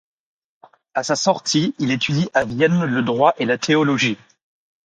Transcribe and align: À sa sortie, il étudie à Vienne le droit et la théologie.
À 0.95 1.03
sa 1.03 1.15
sortie, 1.15 1.75
il 1.77 1.91
étudie 1.91 2.27
à 2.33 2.43
Vienne 2.43 2.85
le 2.85 3.03
droit 3.03 3.35
et 3.37 3.45
la 3.45 3.59
théologie. 3.59 4.17